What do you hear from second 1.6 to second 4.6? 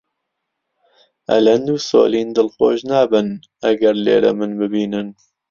و سۆلین دڵخۆش نابن ئەگەر لێرە من